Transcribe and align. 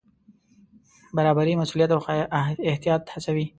برابري 1.15 1.53
مسوولیت 1.61 1.89
او 1.93 2.01
احتیاط 2.71 3.03
هڅوي. 3.13 3.45